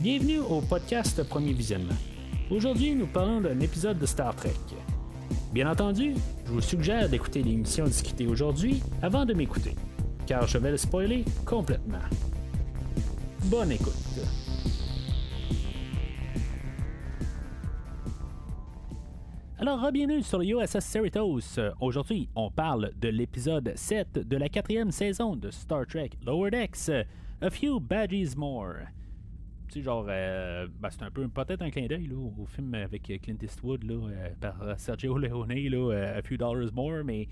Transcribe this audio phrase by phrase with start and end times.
[0.00, 1.96] Bienvenue au podcast Premier Visionnement.
[2.52, 4.52] Aujourd'hui, nous parlons d'un épisode de Star Trek.
[5.52, 6.14] Bien entendu,
[6.46, 9.74] je vous suggère d'écouter l'émission discutée aujourd'hui avant de m'écouter,
[10.24, 11.98] car je vais le spoiler complètement.
[13.46, 13.92] Bonne écoute.
[19.58, 21.58] Alors, bienvenue sur USS Cerritos.
[21.80, 26.88] Aujourd'hui, on parle de l'épisode 7 de la quatrième saison de Star Trek Lower Decks,
[27.40, 28.74] A Few Badges More.
[29.76, 33.84] Genre, euh, ben, c'est un peu peut-être un clin d'œil au film avec Clint Eastwood
[33.84, 37.28] là, euh, par Sergio Leone, là, euh, A Few Dollars More, mais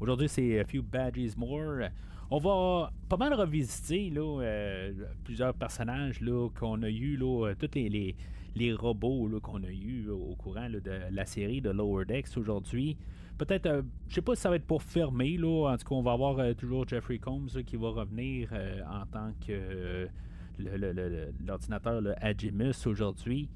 [0.00, 1.88] aujourd'hui c'est A Few Badges More.
[2.30, 4.90] On va pas mal revisiter là,
[5.24, 8.16] plusieurs personnages là, qu'on a eu, là, tous les, les,
[8.56, 12.96] les robots là, qu'on a eu au courant de la série de Lower Decks aujourd'hui.
[13.38, 15.70] Peut-être, euh, je sais pas si ça va être pour fermer, là.
[15.70, 19.04] En tout cas, on va avoir euh, toujours Jeffrey Combs qui va revenir euh, en
[19.06, 20.08] tant que
[20.58, 23.48] l'ordinateur Agimus aujourd'hui.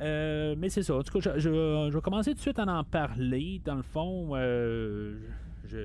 [0.00, 0.96] Euh, mais c'est ça.
[0.96, 1.48] En tout cas, je,
[1.90, 3.60] vais commencer tout de suite à en parler.
[3.64, 5.18] Dans le fond, euh,
[5.66, 5.78] je,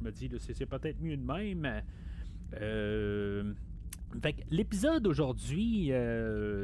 [0.00, 1.82] me dis, là, c'est, peut-être mieux de même.
[2.60, 3.52] Euh,
[4.20, 5.92] que l'épisode aujourd'hui,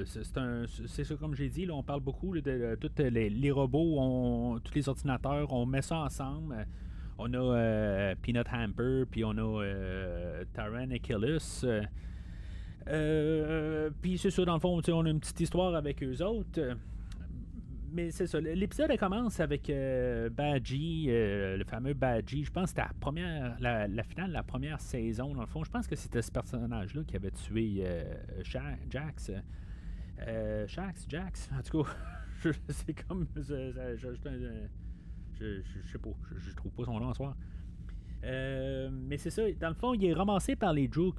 [0.06, 5.52] c'est, ça comme j'ai dit, on parle beaucoup de, tous les, robots, tous les ordinateurs,
[5.52, 6.66] on met ça ensemble.
[7.18, 11.88] On a Peanut Hamper, puis on a euh, Achilles.
[12.88, 16.76] Euh, puis c'est ça, dans le fond, on a une petite histoire avec eux autres.
[17.92, 22.44] Mais c'est ça, l'épisode commence avec euh, Badgie, euh, le fameux Badgie.
[22.44, 25.64] Je pense que c'était la première, la, finale de la première saison, dans le fond.
[25.64, 28.02] Je pense que c'était ce personnage-là qui avait tué euh,
[28.90, 29.32] Jax.
[30.66, 31.90] Shax, Jax, en tout cas,
[32.68, 33.26] c'est comme.
[33.36, 33.96] je, je,
[35.38, 37.34] je- sais pas, je, trouve pas son nom en soir.
[38.26, 41.14] Euh, mais c'est ça, dans le fond, il est ramassé par les Druk,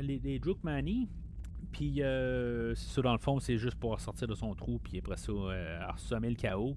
[0.00, 1.08] les.
[1.74, 5.16] Puis, euh, ça, dans le fond, c'est juste pour sortir de son trou, puis après
[5.16, 5.80] ça, euh,
[6.22, 6.76] le chaos.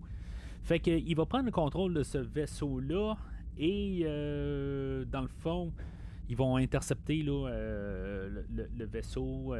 [0.64, 3.16] Fait que, il va prendre le contrôle de ce vaisseau-là,
[3.59, 5.72] et euh, dans le fond,
[6.30, 9.53] ils vont intercepter euh, le, vaisseau.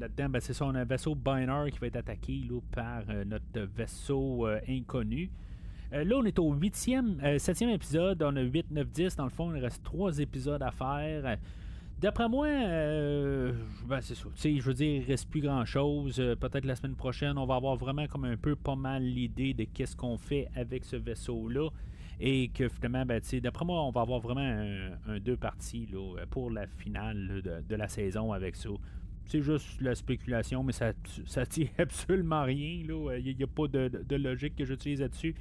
[0.00, 3.04] Là-dedans, ben, c'est ça, on a un vaisseau Binar qui va être attaqué là, par
[3.24, 5.30] notre vaisseau inconnu.
[5.92, 8.22] Euh, là, on est au 8e, 7e épisode.
[8.22, 9.16] On a 8, 9, 10.
[9.16, 11.26] Dans le fond, il reste 3 épisodes à faire.
[11.26, 11.36] Euh,
[12.00, 13.52] D'après moi, euh,
[13.86, 14.28] ben, c'est ça.
[14.34, 16.18] Je veux dire, il reste plus grand-chose.
[16.18, 19.54] Euh, Peut-être la semaine prochaine, on va avoir vraiment comme un peu pas mal l'idée
[19.54, 21.70] de qu'est-ce qu'on fait avec ce vaisseau-là.
[22.20, 24.40] Et que finalement, ben, d'après moi, on va avoir vraiment
[25.06, 28.70] un, deux parties là, pour la finale de, la saison avec ça.
[29.26, 30.92] C'est juste la spéculation, mais ça
[31.26, 32.82] ça tient absolument rien.
[32.84, 35.34] Il n'y a, pas de- de logique que j'utilise là-dessus.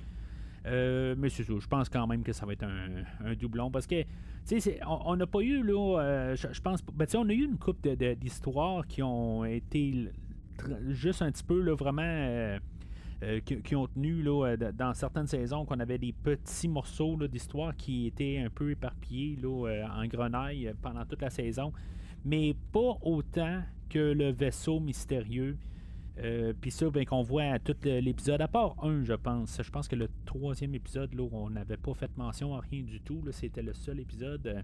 [0.65, 4.03] Euh, mais c'est je pense quand même que ça va être un, doublon parce que,
[4.47, 7.57] tu sais, on n'a pas eu, là, euh, je pense, ben, on a eu une
[7.57, 10.09] coupe d'histoires qui ont été
[10.89, 12.59] juste un petit peu, là, vraiment, euh,
[13.45, 18.41] qui, ont tenu, là, dans certaines saisons, qu'on avait des petits morceaux d'histoire qui étaient
[18.45, 21.73] un peu éparpillés, là, en grenaille pendant toute la saison,
[22.23, 25.57] mais pas autant que le vaisseau mystérieux.
[26.19, 29.59] Euh, Puis ça, ben, qu'on voit à tout l'épisode, à part un, je pense.
[29.61, 33.01] Je pense que le troisième épisode, là, on n'avait pas fait mention à rien du
[33.01, 33.21] tout.
[33.31, 34.63] C'était le seul épisode.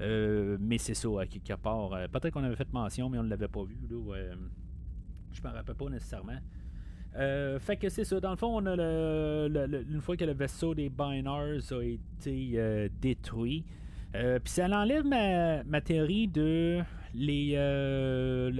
[0.00, 1.92] euh, mais c'est ça, à quelque part.
[1.92, 3.76] euh, Peut-être qu'on avait fait mention, mais on ne l'avait pas vu.
[3.90, 4.34] Là,
[5.32, 6.38] je me rappelle pas nécessairement.
[7.16, 8.18] Euh, fait que c'est ça.
[8.20, 12.88] Dans le fond, on a le, une fois que le vaisseau des Binars a été
[13.00, 13.64] détruit,
[14.12, 16.80] puis ça enlève ma théorie de
[17.14, 18.50] les euh,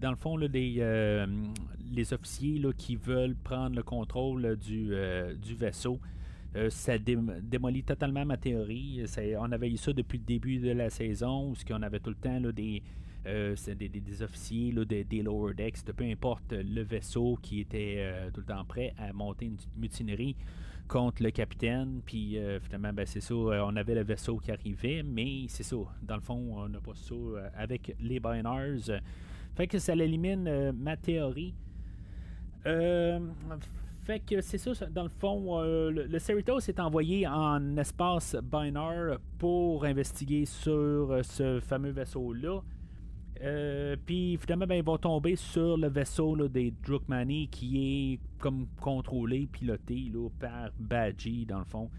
[0.00, 1.26] dans le fond là, les, euh,
[1.92, 5.98] les officiers là, qui veulent prendre le contrôle du, euh, du vaisseau.
[6.70, 9.04] Ça dé- démolit totalement ma théorie.
[9.38, 12.10] On avait eu ça depuis le début de la saison, où ce qu'on avait tout
[12.10, 12.82] le temps des,
[13.24, 18.02] des, officiers des, des lower decks, de peu importe le vaisseau qui était
[18.34, 20.34] tout le temps prêt à monter une mutinerie
[20.88, 22.00] contre le capitaine.
[22.04, 25.62] Puis euh, finalement, ben, c'est ça, euh, on avait le vaisseau qui arrivait, mais c'est
[25.62, 25.76] ça.
[26.02, 29.00] Dans le fond, on n'a pas ça euh, avec les Binars.
[29.54, 31.54] Fait que ça élimine euh, ma théorie.
[32.64, 39.18] Fait que c'est ça, dans le fond, le, le Cerritos est envoyé en espace Binar
[39.38, 42.60] pour investiguer sur ce fameux vaisseau-là.
[43.42, 48.66] Euh, Puis finalement, ben, ils vont tomber sur le vaisseau des Drukmani qui est comme
[48.80, 51.90] contrôlé, piloté là, par Badgie, dans le fond.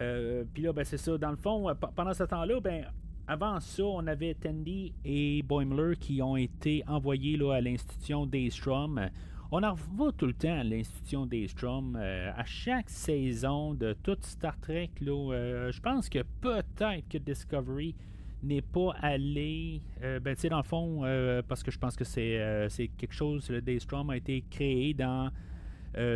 [0.00, 1.16] Euh, Puis là, ben, c'est ça.
[1.18, 2.84] Dans le fond, euh, pendant ce temps-là, ben,
[3.26, 9.08] avant ça, on avait Tandy et Boimler qui ont été envoyés là, à l'institution Daystrom.
[9.54, 11.96] On en revoit tout le temps à l'institution Daystrom.
[12.00, 17.94] Euh, à chaque saison de toute Star Trek, là, je pense que peut-être que Discovery
[18.42, 21.02] n'est pas allé, ben, tu sais, dans le fond,
[21.48, 25.30] parce que je pense que c'est c'est quelque chose, le Daystrom a été créé dans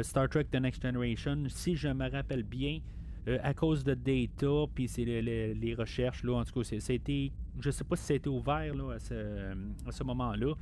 [0.03, 2.81] Star Trek The Next Generation, si je me rappelle bien,
[3.43, 7.31] à cause de data, puis c'est les, recherches, là, en tout cas, c'était,
[7.61, 9.53] je sais pas si été ouvert là, à ce,
[9.87, 10.55] à ce moment-là,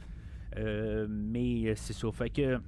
[1.09, 2.13] mais c'est ça.
[2.13, 2.61] Fait que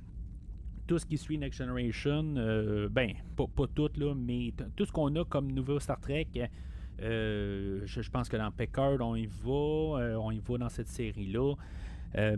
[0.86, 5.14] tout ce qui suit Next Generation, euh, ben, pas, tout, là, mais tout ce qu'on
[5.16, 6.28] a comme nouveau Star Trek,
[7.02, 10.88] euh, je, pense que dans Picard, on y va, euh, on y va dans cette
[10.88, 11.54] série-là.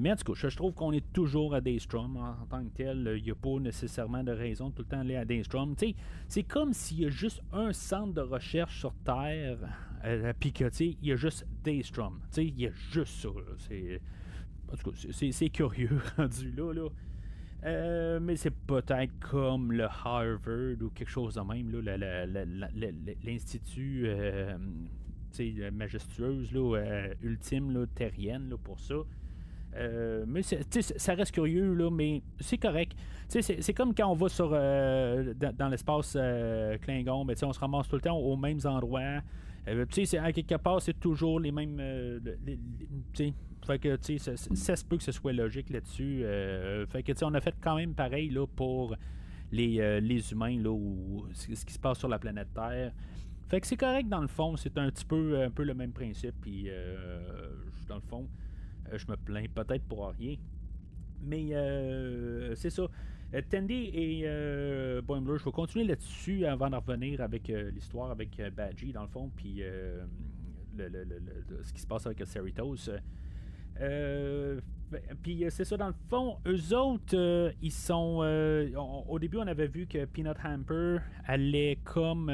[0.01, 3.15] mais en tout cas, je, trouve qu'on est toujours à Daystrom en, tant que tel.
[3.19, 5.75] Il n'y a pas nécessairement de raison de tout le temps aller à Daystrom.
[6.29, 9.59] C'est comme s'il y a juste un centre de recherche sur Terre,
[10.41, 12.21] puis que il y a juste Daystrom.
[12.37, 13.29] Il y a juste ça.
[13.29, 14.97] En tout cas,
[15.31, 16.73] c'est curieux rendu là.
[16.73, 16.89] là.
[17.65, 21.73] Euh, mais c'est peut-être comme le Harvard ou quelque chose de même,
[23.25, 24.57] l'institut euh,
[25.73, 28.95] majestueuse, là, euh, ultime, là, terrienne là, pour ça.
[30.27, 32.95] mais ça reste curieux, là, mais c'est correct.
[33.29, 36.17] C'est comme quand on va sur dans, l'espace
[36.83, 39.21] Klingon, ben, on se ramasse tout le temps aux mêmes endroits.
[39.67, 41.81] à quelque part, c'est toujours les mêmes.
[43.69, 46.25] Fait que, tu sais, ça, se peut que ce soit logique là-dessus.
[46.25, 48.97] Euh, fait que, tu sais, on a fait quand même pareil là, pour
[49.53, 52.95] les, euh, les humains, là, ou ce qui se passe sur la planète Terre.
[53.51, 55.93] Fait que c'est correct dans le fond, c'est un petit peu, un peu le même
[55.93, 56.35] principe.
[56.41, 57.21] Puis, euh,
[57.89, 58.27] dans le fond,
[58.91, 60.37] je me plains peut-être pour rien.
[61.21, 61.51] Mais
[62.57, 62.87] c'est ça.
[63.51, 69.03] Tandy et Boimler, je vais continuer là-dessus avant de revenir avec l'histoire avec Badgie, dans
[69.03, 69.61] le fond, puis
[70.75, 70.89] le,
[71.65, 72.89] ce qui se passe avec Cerritos.
[73.81, 74.61] Euh,
[75.23, 78.25] puis euh, c'est ça, dans le fond, eux autres, euh, ils sont.
[79.09, 82.29] au début, on avait vu que Peanut Hamper allait comme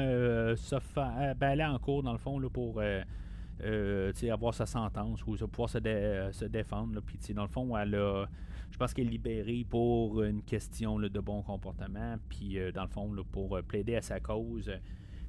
[0.55, 1.35] se faire.
[1.37, 5.79] Ben, en cours, dans le fond, là, pour avoir sa sentence ou pouvoir se,
[6.31, 7.01] se défendre.
[7.01, 8.25] Puis, dans le fond, elle a.
[8.71, 12.15] Je pense qu'elle est libérée pour une question de bon comportement.
[12.29, 14.71] Puis, dans le fond, pour plaider à sa cause.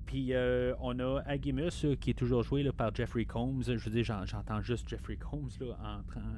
[0.07, 3.63] Puis euh, on a Agimus euh, qui est toujours joué par Jeffrey Combs.
[3.67, 5.51] Je veux dire, j'entends juste Jeffrey Combs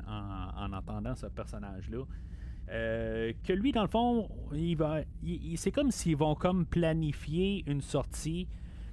[0.09, 2.05] en, entendant ce personnage-là.
[2.71, 5.01] Euh, que lui, dans le fond, il va,
[5.57, 8.47] c'est comme s'ils vont comme planifier une sortie,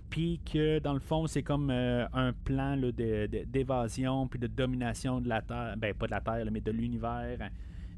[0.10, 5.42] puis que dans le fond, c'est comme un plan d'évasion puis de domination de la
[5.42, 7.50] Terre, ben pas de la Terre, mais de l'univers.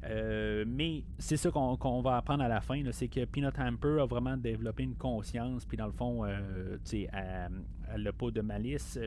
[0.04, 4.06] Euh, mais c'est ça qu'on va apprendre à la fin, c'est que Peanut Hamper a
[4.06, 8.98] vraiment développé une conscience, puis dans le fond, euh, elle n'a pas de malice.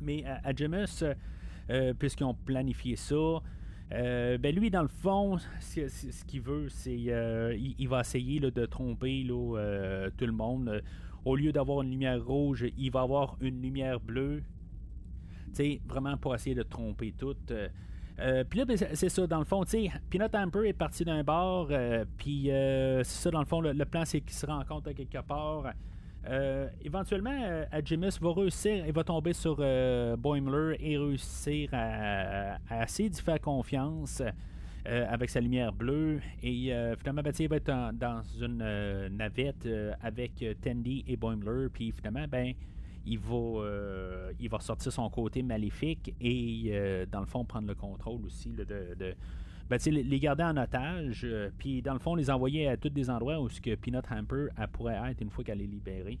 [0.00, 0.52] Mais à,
[1.70, 3.40] euh, puisqu'ils ont planifié ça,
[3.90, 10.26] ben lui, dans le fond, ce, qu'il veut, c'est il, va essayer de tromper tout
[10.26, 10.82] le monde.
[11.24, 14.42] Au lieu d'avoir une lumière rouge, il va avoir une lumière bleue.
[15.86, 17.36] vraiment pour essayer de tromper tout.
[18.18, 21.04] Euh, puis là, ben, c'est ça, dans le fond, tu sais, Peanut Hamper est parti
[21.04, 24.46] d'un bar, euh, puis euh, c'est ça, dans le fond, le, plan, c'est qu'il se
[24.46, 25.72] rencontre quelque part.
[26.82, 29.56] éventuellement, Adjimus va réussir, il va tomber sur
[30.18, 34.22] Boimler et réussir à, à, essayer d'y faire confiance
[34.84, 36.20] avec sa lumière bleue.
[36.42, 39.68] Et finalement, ben, il va être dans une navette
[40.00, 42.54] avec Tandy et Boimler, puis finalement, ben
[43.06, 48.24] il va, euh, sortir son côté maléfique et, euh, dans le fond, prendre le contrôle
[48.26, 49.14] aussi de, de
[49.70, 53.10] ben, les garder en otage, euh, puis dans le fond, les envoyer à tous des
[53.10, 56.18] endroits où ce que Peanut Hamper pourrait être une fois qu'elle est libérée.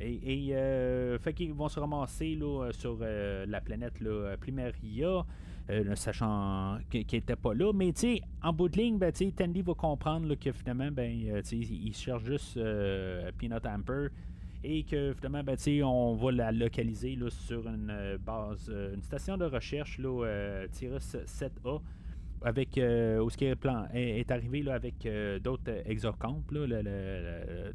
[0.00, 5.24] Et, et fait qu'ils vont se ramasser là, sur la planète là, Primaria,
[5.94, 7.72] sachant qu'il n'était pas là.
[7.72, 7.92] Mais
[8.42, 11.08] en bout de ligne, ben, Tandy va comprendre que finalement, ben,
[11.52, 12.58] il cherche juste
[13.38, 14.08] Peanut Hamper
[14.64, 19.02] et que finalement, ben, on va la localiser là, sur une euh, base, euh, une
[19.02, 21.80] station de recherche, là, euh, 7A,
[22.44, 25.08] avec où ce qui est, plan, est, arrivé là, avec
[25.42, 26.66] d'autres exocamps, là,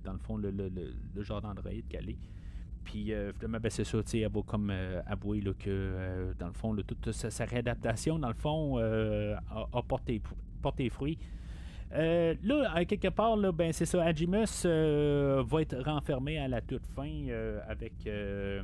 [0.03, 2.17] dans le fond, le, genre d'androïde qu'elle est.
[2.83, 4.69] Puis finalement, ben, c'est ça, elle va comme
[5.05, 9.81] avouer là, que dans le fond, toute sa, réadaptation, dans le fond, a,
[10.61, 11.17] porté fruit.
[11.93, 14.03] Euh, là, quelque part, là, ben, c'est ça.
[14.03, 18.61] Agimus euh, va être renfermé à la toute fin euh, avec le,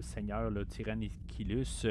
[0.00, 1.86] seigneur le Tyrannicilus.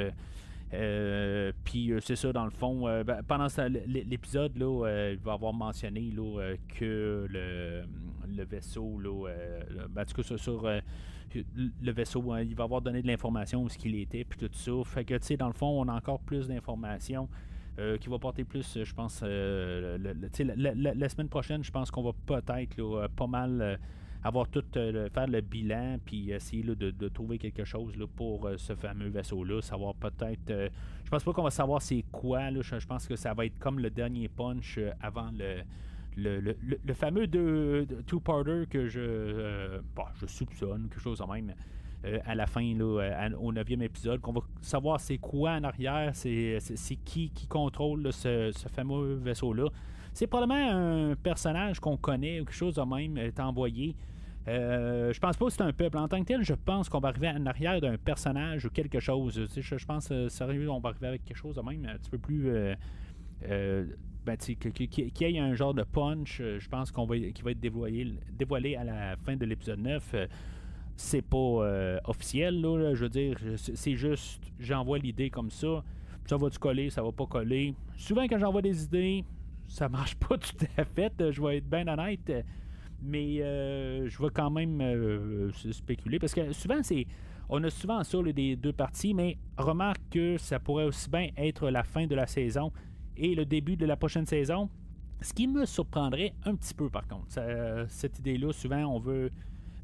[1.63, 3.47] Puis c'est ça, dans le fond, ben, pendant
[3.85, 9.29] l'épisode, il va avoir mentionné là, que le, vaisseau, là,
[9.89, 10.67] ben, en tout cas, sur
[11.35, 14.49] le vaisseau, hein, il va avoir donné de l'information où ce qu'il était, puis tout
[14.53, 14.71] ça.
[14.85, 17.29] Fait que, tu sais, dans le fond, on a encore plus d'informations.
[17.79, 22.11] Euh, qui va porter plus, je pense, euh, la, semaine prochaine, je pense qu'on va
[22.25, 23.79] peut-être pas mal
[24.23, 29.43] avoir tout faire le bilan puis essayer de, trouver quelque chose pour ce fameux vaisseau
[29.43, 30.69] là savoir peut-être
[31.03, 33.79] je pense pas qu'on va savoir c'est quoi je, pense que ça va être comme
[33.79, 35.63] le dernier punch avant le
[36.17, 37.27] le, fameux
[38.05, 41.53] two-parter que je, bah, je soupçonne, quelque chose de même,
[42.05, 46.11] euh, à la fin, là, au neuvième épisode, qu'on va savoir c'est quoi en arrière,
[46.13, 46.59] c'est,
[47.05, 49.67] qui qui contrôle ce, fameux vaisseau-là.
[50.13, 53.95] C'est probablement un personnage qu'on connaît ou quelque chose de même est envoyé.
[54.47, 55.97] Euh, je pense pas que c'est un peuple.
[55.97, 58.99] En tant que tel, je pense qu'on va arriver en arrière d'un personnage ou quelque
[58.99, 59.47] chose.
[59.55, 62.17] je, pense, euh, sérieux, on va arriver avec quelque chose de même un petit peu
[62.17, 62.49] plus.
[63.43, 63.85] Euh,
[64.25, 67.59] ben, qu'il y ait un genre de punch, je pense qu'on va, qui va être
[67.59, 70.15] dévoilé, dévoilé à la fin de l'épisode 9
[71.01, 75.83] c'est pas euh, officiel, là, je veux dire, c'est juste, j'envoie l'idée comme ça,
[76.25, 77.73] ça va-tu coller, ça va pas coller?
[77.97, 79.25] Souvent, quand j'envoie des idées,
[79.67, 82.31] ça marche pas tout à fait, je vais être bien honnête,
[83.01, 87.05] mais euh, je vais quand même euh, spéculer, parce que souvent, c'est.
[87.53, 91.69] On a souvent ça, des deux parties, mais remarque que ça pourrait aussi bien être
[91.69, 92.71] la fin de la saison
[93.17, 94.69] et le début de la prochaine saison.
[95.19, 97.25] Ce qui me surprendrait un petit peu, par contre.
[97.89, 99.31] cette idée-là, souvent, on veut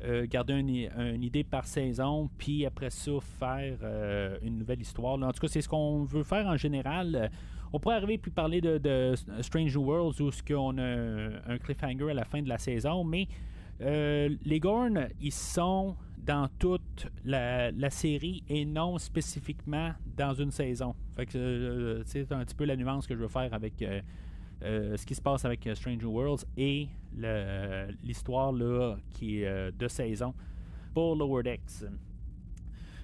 [0.04, 5.16] euh, garder une, idée par saison, puis après ça, faire euh, une nouvelle histoire.
[5.16, 7.16] En tout cas, c'est ce qu'on veut faire en général.
[7.16, 7.27] Euh,
[7.74, 12.13] on pourrait arriver puis parler de, Strange New Worlds où on a un cliffhanger à
[12.13, 13.27] la fin de la saison, mais
[13.80, 20.96] les Gorn, ils sont dans toute la, série et non spécifiquement dans une saison.
[21.16, 23.84] Fait que c'est un petit peu la nuance que je veux faire avec
[24.62, 26.88] ce qui se passe avec Strange New Worlds et
[28.04, 28.54] l'histoire
[29.12, 30.34] qui est euh, de saison
[30.94, 31.86] pour Lower Decks.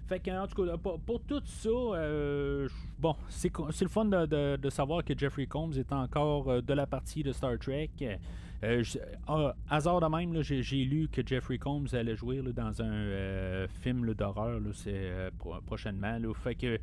[0.08, 2.68] Fait que, en tout cas, pour, tout ça, euh,
[3.00, 7.24] bon, c'est le fun de, savoir que Jeffrey Combs est encore euh, de la partie
[7.24, 7.90] de Star Trek.
[9.28, 14.62] Ah, hasard de même, j'ai lu que Jeffrey Combs allait jouer dans un film d'horreur
[15.66, 16.18] prochainement.
[16.34, 16.80] fait que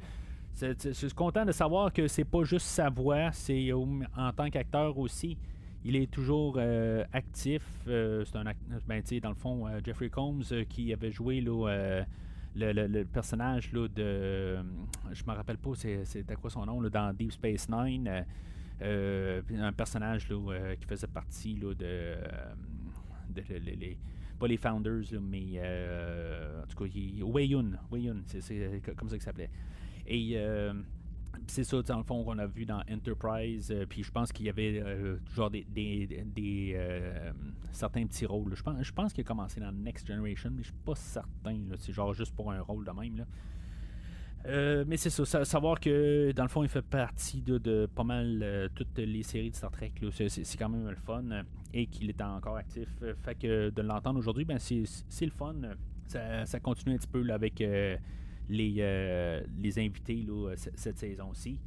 [0.60, 4.98] je suis content de savoir que c'est pas juste sa voix, c'est en tant qu'acteur
[4.98, 5.36] aussi.
[5.84, 7.62] Il est toujours euh, actif.
[7.88, 8.44] Euh, c'est un
[8.86, 14.58] ben, dans le fond, euh, Jeffrey Combs qui avait joué le, personnage là, de.
[15.12, 18.24] Je me rappelle pas c'était quoi son nom dans Deep Space Nine.
[18.82, 22.16] un personnage qui faisait partie là, de.
[23.64, 23.96] les,
[24.38, 25.60] pas les Founders, mais
[26.62, 26.90] en tout cas,
[27.24, 27.78] Wei Yun.
[28.26, 29.50] c'est comme ça qu'il s'appelait.
[30.10, 30.36] Et
[31.50, 33.70] c'est ça, dans le fond, qu'on a vu dans Enterprise.
[33.70, 37.32] Euh, puis je pense qu'il y avait euh, genre des, des, euh,
[37.72, 38.54] certains petits rôles.
[38.54, 41.58] Je pense, je pense qu'il a commencé dans Next Generation, mais je suis pas certain.
[41.78, 43.16] C'est genre juste pour un rôle de même.
[43.16, 44.84] Là.
[44.86, 48.98] mais c'est ça, savoir que dans le fond, il fait partie de, pas mal toutes
[48.98, 49.92] les séries de Star Trek.
[50.12, 51.24] C'est, quand même le fun.
[51.72, 52.88] Et qu'il est encore actif.
[53.22, 54.84] fait que de l'entendre aujourd'hui, ben c'est,
[55.24, 55.54] le fun.
[56.06, 57.62] Ça, continue un petit peu avec
[58.50, 61.58] les, euh, les invités là, cette saison-ci.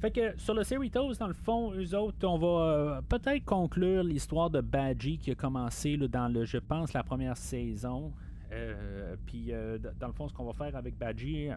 [0.00, 4.02] Fait que sur le Cerritos, dans le fond, eux autres, on va euh, peut-être conclure
[4.02, 8.12] l'histoire de Badgie qui a commencé dans le, je pense, la première saison.
[8.50, 9.52] Euh, puis
[10.00, 11.50] dans le fond, ce qu'on va faire avec Badgie,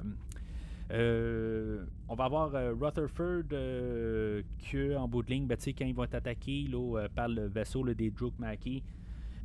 [0.91, 6.69] on va avoir Rutherford que en bout de ligne, ben, quand ils vont être attaqués
[7.15, 8.83] par le vaisseau des Druk Maki,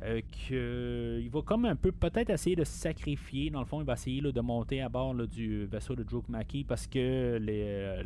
[0.01, 3.49] euh, qu'il va comme un peu peut-être essayer de se sacrifier.
[3.49, 6.87] Dans le fond, il va essayer de monter à bord du vaisseau de Maki parce
[6.87, 8.03] que euh,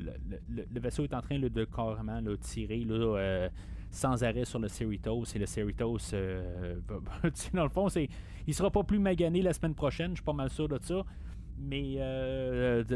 [0.49, 3.47] le, vaisseau est en train de carrément tirer euh,
[3.91, 5.25] sans arrêt sur le Cerritos.
[5.35, 5.97] Et le Cerritos,
[7.53, 8.09] dans le fond, c'est,
[8.47, 10.11] il sera pas plus magané la semaine prochaine.
[10.11, 11.03] Je suis pas mal sûr de ça.
[11.59, 11.97] Mais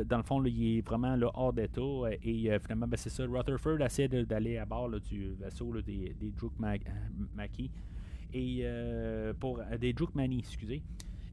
[0.06, 1.82] dans le fond, il est vraiment hors d'état.
[2.24, 3.24] Et finalement, ben, c'est ça.
[3.27, 6.34] Rutherford essaie d'aller à bord du vaisseau des, des
[7.36, 7.70] Maki
[8.34, 10.82] et euh, pour euh, des Drukmani, excusez.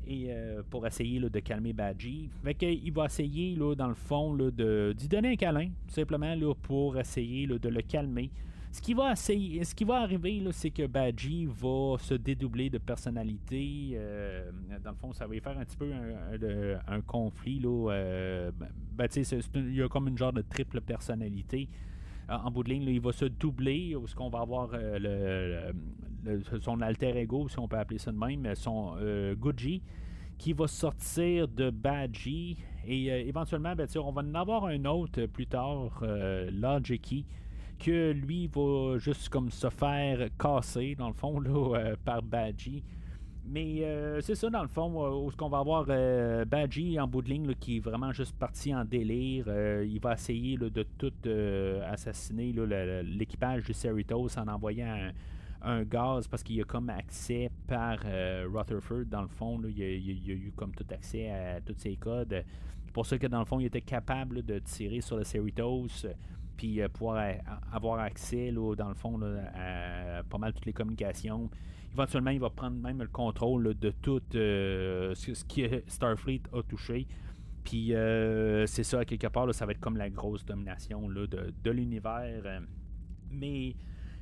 [0.07, 2.29] Et euh, pour essayer de calmer Badgie.
[2.43, 6.55] Fait il va essayer, là, dans le fond, de, d'y donner un câlin, simplement là,
[6.55, 8.31] pour essayer de le calmer.
[8.71, 12.79] Ce qui va, essayer, ce qui va arriver, c'est que Badgie va se dédoubler de
[12.79, 13.97] personnalité.
[14.83, 15.91] dans le fond, ça va y faire un petit peu
[16.89, 17.61] un, conflit.
[17.61, 19.09] Là, ben, ben
[19.55, 21.69] il y a comme une genre de triple personnalité.
[22.29, 25.73] En bout de ligne, il va se doubler, où ce qu'on va avoir le,
[26.61, 29.83] son alter ego, si on peut appeler ça de même, son euh, Guji,
[30.39, 32.59] qui va sortir de Badgie.
[32.87, 36.51] Et euh, éventuellement, ben, on va en avoir un autre plus tard, euh,
[37.79, 42.83] que lui va juste comme se faire casser, dans le fond, là, par Badgie.
[43.47, 43.83] Mais
[44.23, 45.85] c'est ça, dans le fond, où ce qu'on va avoir
[46.47, 49.45] Badgie en bout de ligne qui est vraiment juste parti en délire.
[49.85, 51.13] il va essayer de tout
[51.87, 52.55] assassiner
[53.03, 55.11] l'équipage du Cerritos en envoyant un,
[55.65, 57.99] un gaz parce qu'il a comme accès par
[58.53, 59.05] Rutherford.
[59.07, 62.45] Dans le fond, il, a, a, eu comme tout accès à tous ses codes.
[62.85, 66.07] C'est pour ça que dans le fond, il était capable de tirer sur le Cerritos
[66.57, 67.35] puis pouvoir
[67.73, 69.21] avoir accès, dans le fond,
[69.55, 71.51] à pas mal toutes les communications.
[71.93, 77.07] Éventuellement, il va prendre même le contrôle de tout ce, ce que Starfleet a touché.
[77.65, 81.71] Puis euh, c'est ça, quelque part, ça va être comme la grosse domination là, de,
[81.71, 82.43] l'univers.
[82.45, 82.61] Euh.
[83.31, 83.75] mais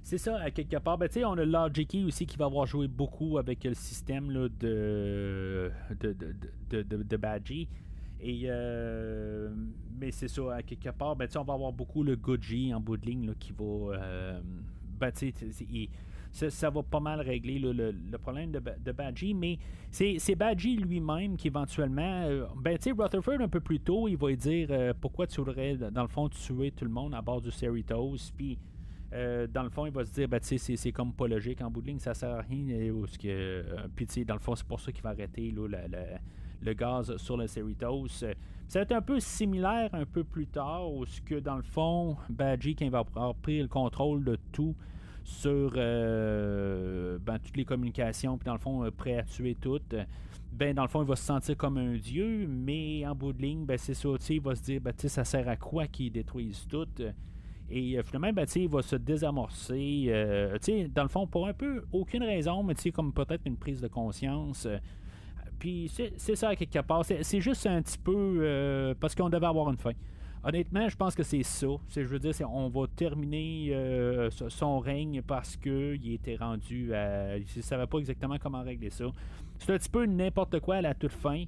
[0.02, 3.38] c'est ça, à quelque part, ben, on a Logic aussi qui va avoir joué beaucoup
[3.38, 6.16] avec le système là, de, de,
[6.70, 7.68] de, de, Badgie.
[8.20, 9.50] Et, euh,
[10.00, 12.96] mais c'est ça, à quelque part, ben, on va avoir beaucoup le Goji en bout
[12.96, 14.40] de ligne qui va.
[14.98, 15.12] Ben,
[16.32, 19.58] ça, va pas mal régler le, problème de, de mais
[19.90, 22.22] c'est Badgie lui-même qui éventuellement.
[22.24, 25.40] Euh, ben, tu sais, Rutherford, un peu plus tôt, il va dire euh, pourquoi tu
[25.40, 28.58] voudrais, dans le fond, tuer tout le monde à bord du Cerritos, puis.
[29.12, 31.82] Euh, dans le fond, il va se dire, ben, c'est comme pas logique en bout
[31.82, 32.66] de ligne, ça sert à rien.
[33.94, 38.08] puis, dans le fond, c'est pour ça qu'il va arrêter le gaz sur le Cerritos.
[38.08, 41.62] Ça va être un peu similaire un peu plus tard, où ce que dans le
[41.62, 44.74] fond, Badgie, quand il va avoir pris le contrôle de tout,
[45.24, 49.94] sur euh, ben, toutes les communications, puis dans le fond, euh, prêt à tuer toutes,
[50.52, 53.42] ben, dans le fond, il va se sentir comme un dieu, mais en bout de
[53.42, 56.66] ligne, ben, c'est ça, il va se dire, ben, ça sert à quoi qu'ils détruisent
[56.68, 56.86] tout?
[57.72, 60.12] Et euh, finalement, ben, il va se désamorcer,
[60.94, 64.68] dans le fond, pour un peu aucune raison, mais comme peut-être une prise de conscience.
[65.58, 67.04] puis c'est ça, quelque part.
[67.04, 69.92] C'est juste un petit peu parce qu'on devait avoir une fin.
[70.44, 71.68] Honnêtement, je pense que c'est ça.
[71.88, 77.36] Je veux dire, on va terminer euh, son règne parce qu'il était rendu à.
[77.36, 79.04] Il ne savait pas exactement comment régler ça.
[79.58, 81.44] C'est un petit peu n'importe quoi à la toute fin.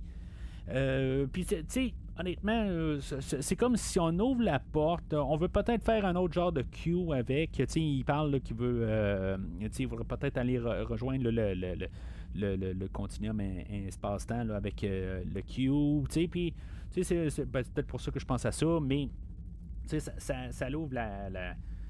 [0.69, 5.15] Euh, puis, tu sais, honnêtement, euh, c'est comme si on ouvre la porte.
[5.15, 7.53] On veut peut-être faire un autre genre de queue avec.
[7.53, 8.87] Tu sais, il parle qu'il veut.
[9.71, 11.75] sais, il peut-être aller rejoindre le, le,
[12.35, 16.07] le, le, continuum espace-temps avec le Q.
[16.09, 16.55] Tu sais, puis
[17.03, 19.09] c'est ben, peut-être pour ça que je pense à ça, mais
[19.87, 21.29] ça, ça, ça ouvre la,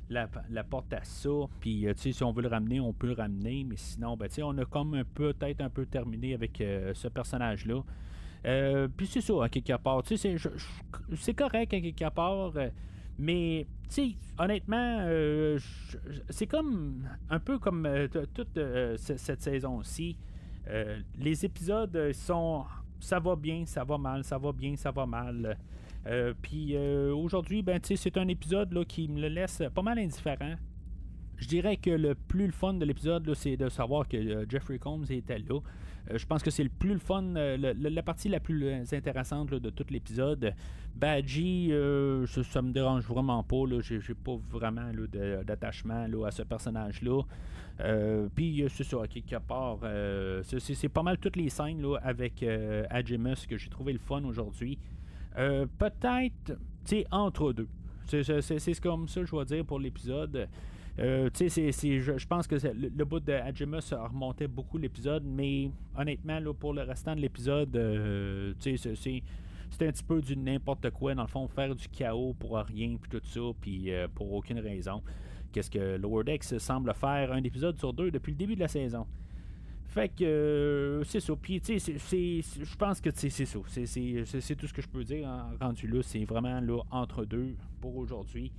[0.09, 1.31] la, la, porte à ça.
[1.61, 3.65] Puis, euh, si on veut le ramener, on peut le ramener.
[3.65, 7.83] Mais sinon, ben, on a comme peut-être un peu terminé avec euh, ce personnage-là.
[8.45, 10.03] Euh, puis c'est ça, à quelque part.
[10.07, 12.53] C'est correct à quelque part.
[13.19, 13.67] mais,
[14.39, 15.07] honnêtement,
[16.29, 17.89] c'est comme un peu comme
[18.35, 18.59] toute
[18.97, 20.17] cette saison-ci.
[21.19, 22.65] les épisodes sont
[23.05, 25.57] ça va bien, ça va mal, ça va bien, ça va mal.
[26.07, 30.55] Euh, puis euh, aujourd'hui, ben, c'est un épisode là, qui me laisse pas mal indifférent.
[31.37, 34.79] Je dirais que le plus le fun de l'épisode, c'est de savoir que euh, Jeffrey
[34.79, 35.61] Combs était là.
[36.11, 39.51] Euh, je pense que c'est le plus le fun, euh, la partie la plus intéressante
[39.51, 40.55] de tout l'épisode.
[40.95, 41.71] Badgie,
[42.27, 43.65] ça, me dérange vraiment pas.
[43.81, 44.93] J'ai, pas vraiment
[45.45, 47.23] d'attachement à ce personnage-là.
[48.33, 49.79] Puis c'est ça, quelque part,
[50.45, 52.45] c'est, pas mal toutes les scènes là, avec
[52.91, 54.79] Agimus que j'ai trouvé le fun aujourd'hui.
[55.35, 57.69] peut-être, tu entre deux.
[58.07, 60.49] C'est, comme ça, je dois dire, pour l'épisode.
[61.01, 66.73] Euh, je, pense que le, bout de Ajimus remontait beaucoup l'épisode, mais honnêtement, là, pour
[66.73, 68.77] le restant de l'épisode, euh, c'est
[69.81, 73.11] un petit peu du n'importe quoi, dans le fond, faire du chaos pour rien, puis
[73.11, 75.03] tout ça, puis euh, pour aucune raison.
[75.51, 78.69] Qu'est-ce que Lower Decks semble faire un épisode sur deux depuis le début de la
[78.69, 79.07] saison.
[79.87, 81.33] Fait que c'est ça.
[81.41, 83.59] Tu sais, je pense que c'est ça.
[83.69, 86.03] C'est tout ce que je peux dire en rendu là.
[86.03, 88.51] C'est vraiment là entre deux pour aujourd'hui.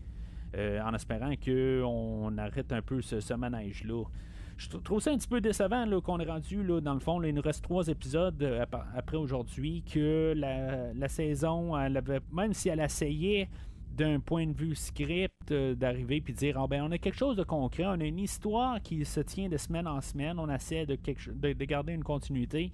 [0.58, 4.04] Euh, en espérant qu'on arrête un peu ce, manège-là.
[4.58, 7.36] Je trouve ça un petit peu décevant qu'on est rendu, là, dans le fond, il
[7.36, 8.64] nous reste trois épisodes euh,
[8.96, 11.74] après aujourd'hui, que la, saison,
[12.32, 13.50] même si elle essayait
[13.98, 17.18] d'un point de vue script euh, d'arriver puis de dire oh, ben, on a quelque
[17.18, 20.50] chose de concret, on a une histoire qui se tient de semaine en semaine, on
[20.50, 22.72] essaie de garder une continuité.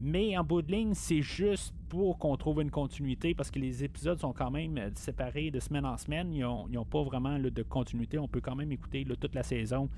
[0.00, 3.84] Mais en bout de ligne, c'est juste pour qu'on trouve une continuité parce que les
[3.84, 6.32] épisodes sont quand même euh, séparés de semaine en semaine.
[6.32, 8.18] Ils n'ont pas vraiment de continuité.
[8.18, 9.88] On peut quand même écouter toute la saison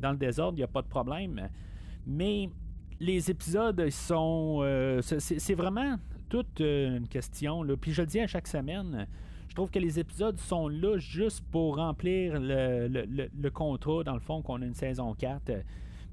[0.00, 1.48] dans le désordre, il n'y a pas de problème.
[2.06, 2.48] Mais
[2.98, 4.60] les épisodes sont.
[4.62, 5.96] Euh, c'est vraiment
[6.28, 7.64] toute euh, une question.
[7.80, 9.06] Puis je le dis à chaque semaine.
[9.48, 14.14] Je trouve que les épisodes sont là juste pour remplir le, le, le contrat, dans
[14.14, 15.50] le fond, qu'on a une saison 4.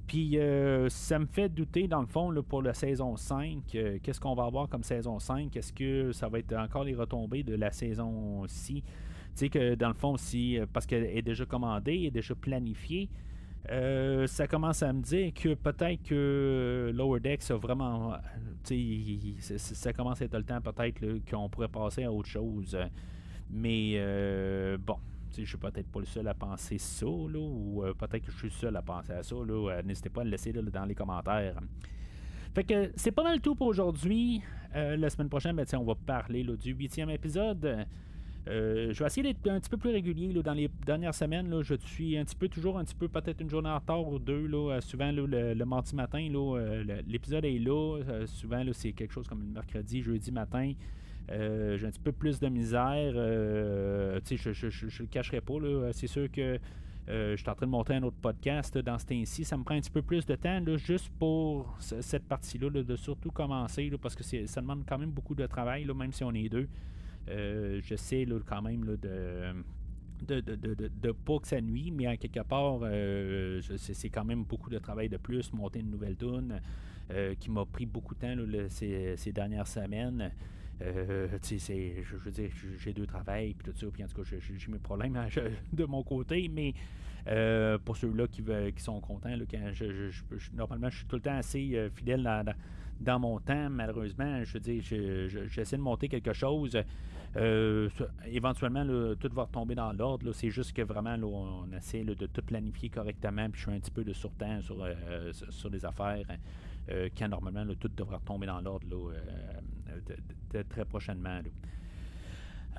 [0.08, 4.22] Puis euh, ça me fait douter, dans le fond, pour la saison 5, euh, qu'est-ce
[4.22, 5.54] qu'on va avoir comme saison 5?
[5.56, 8.82] Est-ce que ça va être encore les retombées de la saison 6?
[8.82, 8.84] Tu
[9.36, 12.34] sais que dans le fond, si, euh, parce qu'elle est déjà commandée, elle est déjà
[12.36, 13.10] planifiée,
[14.28, 18.14] ça commence à me dire que peut-être que Lower Decks a vraiment.
[18.64, 22.78] Ça commence à être le temps peut-être qu'on pourrait passer à autre chose.
[23.50, 24.00] Mais
[24.78, 24.96] bon,
[25.36, 28.54] je suis peut-être pas le seul à penser ça, ou peut-être que je suis le
[28.54, 29.36] seul à penser à ça.
[29.84, 31.60] N'hésitez pas à le laisser dans les commentaires.
[32.54, 34.42] Fait que c'est pas mal tout pour aujourd'hui.
[34.74, 37.86] la semaine prochaine, ben, on va parler du huitième épisode.
[38.50, 41.62] Euh, je vais essayer d'être un petit peu plus régulier dans les dernières semaines.
[41.62, 44.20] Je suis un petit peu, toujours un petit peu, peut-être une journée en retard ou
[44.20, 44.50] deux.
[44.54, 48.00] Euh, souvent, le, mardi matin, euh, l'épisode est là.
[48.26, 50.74] souvent, c'est quelque chose comme le mercredi, jeudi matin.
[51.30, 53.14] J'ai un petit peu plus de misère.
[53.14, 55.54] je ne le cacherai pas.
[55.92, 56.60] C'est sûr que
[57.08, 59.44] je suis en train de monter un autre podcast dans ce temps-ci.
[59.46, 63.32] Ça me prend un petit peu plus de temps juste pour cette partie-là, de surtout
[63.32, 66.68] commencer, parce que ça demande quand même beaucoup de travail, même si on est deux.
[67.30, 72.42] Euh, je sais quand même là, de, de, pas que ça nuit, mais à quelque
[72.42, 76.16] part, euh, c'est quand même beaucoup de travail de plus, monter une nouvelle
[77.12, 78.36] euh, qui m'a pris beaucoup de temps
[78.70, 80.32] ces, dernières semaines.
[80.80, 84.80] Je, veux dire, j'ai deux travails, puis tout ça, puis en tout cas, j'ai mes
[84.80, 85.18] problèmes
[85.74, 86.74] de mon côté, mais
[87.84, 90.12] pour ceux-là qui, qui sont contents, quand je,
[90.54, 92.24] normalement, je suis tout le temps assez fidèle
[93.00, 94.44] dans, mon temps, malheureusement.
[94.44, 94.84] Je dire,
[95.48, 96.78] j'essaie de monter quelque chose.
[97.36, 97.90] Euh,
[98.26, 98.86] éventuellement,
[99.20, 100.32] tout va retomber dans l'ordre.
[100.32, 103.50] C'est juste que vraiment, on essaie de tout planifier correctement.
[103.50, 104.32] Puis je suis un petit peu de sur,
[104.82, 106.26] euh, sur les affaires.
[106.90, 109.14] Euh, quand normalement, tout devrait retomber dans l'ordre
[110.70, 111.42] très prochainement.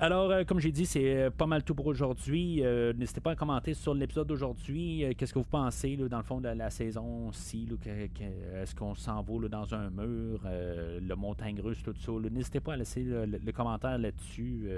[0.01, 2.63] Alors, euh, comme j'ai dit, c'est euh, pas mal tout pour aujourd'hui.
[2.63, 5.03] Euh, n'hésitez pas à commenter sur l'épisode d'aujourd'hui.
[5.17, 7.67] Qu'est-ce que vous pensez, dans le fond, de la saison-ci?
[7.85, 10.39] Est-ce qu'on s'en va dans un mur?
[10.45, 12.13] le montagne russe, tout ça.
[12.31, 14.69] N'hésitez pas à laisser le, commentaire là-dessus.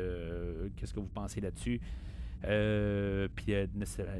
[0.75, 1.79] Qu'est-ce que vous pensez là-dessus?
[3.35, 3.53] puis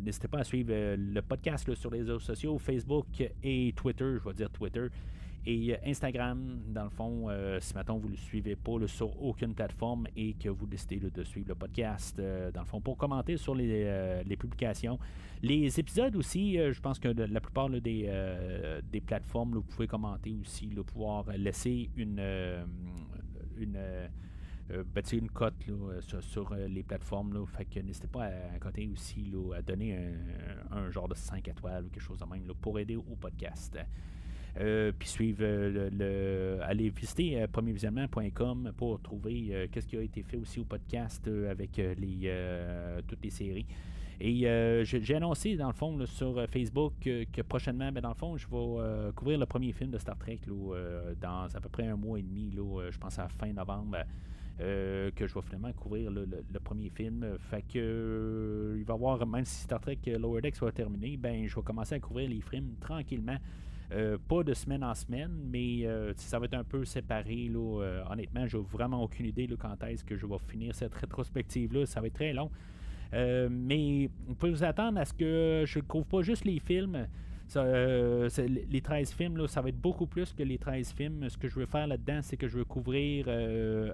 [0.04, 3.08] n'hésitez pas à suivre le podcast sur les réseaux sociaux, Facebook
[3.42, 4.88] et Twitter, je vais dire Twitter.
[5.46, 9.22] Et euh, Instagram, dans le fond, euh, si maintenant vous ne le suivez pas sur
[9.22, 12.96] aucune plateforme et que vous décidez de suivre le podcast, euh, dans le fond, pour
[12.98, 15.00] commenter sur les, publications.
[15.42, 21.26] Les épisodes aussi, je pense que la plupart des, plateformes, vous pouvez commenter aussi, pouvoir
[21.36, 22.20] laisser une,
[23.58, 23.80] une
[24.70, 25.56] ben, une cote
[26.22, 27.46] sur, les plateformes.
[27.48, 29.98] Fait que n'hésitez pas à, côté aussi à donner
[30.70, 33.78] un, genre de 5 étoiles ou quelque chose de même pour aider au podcast.
[34.60, 35.90] Euh, puis suivre euh,
[36.58, 41.30] le, aller visiter euh, premiervisionnement.com pour trouver qu'est-ce qui a été fait aussi au podcast
[41.50, 41.80] avec
[43.08, 43.66] toutes les séries.
[44.24, 44.46] Et
[44.84, 49.12] j'ai annoncé, dans le fond, sur Facebook que prochainement, ben, dans le fond, je vais
[49.14, 50.40] couvrir le premier film de Star Trek
[51.20, 53.98] dans à peu près un mois et demi, je pense à fin novembre.
[54.60, 57.26] que je vais finalement couvrir le, premier film.
[57.40, 61.48] Fait que il va y avoir, même si Star Trek Lower Decks soit terminé, ben
[61.48, 63.38] je vais commencer à couvrir les films tranquillement
[63.94, 67.50] euh, pas de semaine en semaine, mais euh, ça va être un peu séparé.
[67.52, 70.94] Là, euh, honnêtement, je n'ai vraiment aucune idée quand est-ce que je vais finir cette
[70.96, 71.86] rétrospective-là.
[71.86, 72.50] Ça va être très long.
[73.12, 77.06] mais vous pouvez vous attendre à ce que je ne couvre pas juste les films.
[77.56, 81.30] les 13 films, là, ça va être beaucoup plus que les 13 films.
[81.30, 83.28] Ce que je veux faire là-dedans, c'est que je veux couvrir,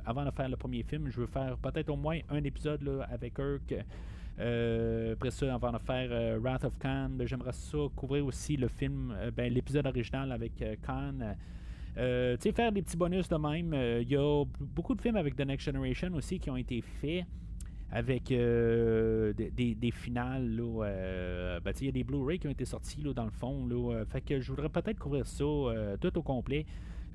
[0.05, 3.07] avant de faire le premier film, je veux faire peut-être au moins un épisode là,
[3.09, 3.73] avec Kirk
[4.39, 7.09] euh, après ça, on va faire euh, Wrath of Khan.
[7.11, 11.35] Ben, j'aimerais ça couvrir aussi le film, euh, ben, l'épisode original avec Khan.
[11.95, 12.01] tu
[12.39, 13.73] sais, faire des petits bonus de même.
[14.01, 17.25] Il y a beaucoup de films avec The Next Generation aussi qui ont été faits
[17.89, 20.61] avec des, finales.
[21.63, 23.67] Ben, il y a des Blu-ray qui ont été sortis dans le fond.
[24.09, 25.45] fait que je voudrais peut-être couvrir ça
[25.99, 26.65] tout au complet.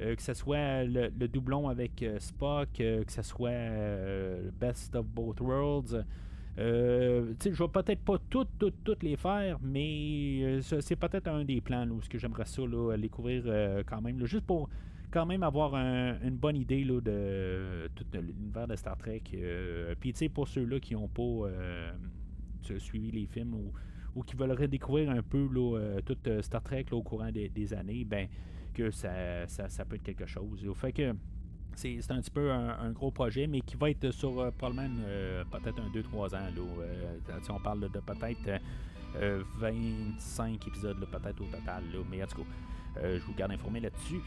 [0.00, 6.04] que ce soit le, doublon avec Spock, que ce soit Best of Both Worlds.
[6.58, 11.44] Euh, je vais peut-être pas toutes, toutes, toutes les faire, mais euh, c'est peut-être un
[11.44, 14.68] des plans où ce que j'aimerais ça là, les couvrir euh, quand même, juste pour
[15.10, 19.22] quand même avoir une bonne idée là, de tout l'univers de Star Trek.
[20.00, 21.50] Puis pour ceux-là qui n'ont pas
[22.78, 23.54] suivi les films
[24.14, 28.26] ou, qui veulent redécouvrir un peu là, tout Star Trek au courant des, années, ben
[28.72, 30.66] que ça, ça, peut être quelque chose.
[30.76, 30.94] Fait
[31.76, 35.44] c'est un petit peu un, gros projet, mais qui va être sur euh, probablement euh,
[35.50, 36.38] peut-être un 2-3 ans.
[36.38, 36.50] Là,
[37.42, 38.60] si euh, on parle de peut-être
[39.58, 41.82] 25 épisodes peut-être au total.
[42.10, 44.20] mais en tout cas, je vous garde informé là-dessus.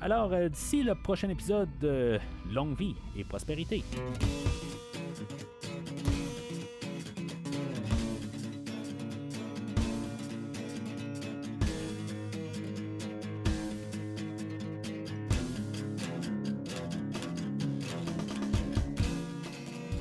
[0.00, 1.68] Alors, d'ici le prochain épisode,
[2.50, 3.82] longue vie et prospérité.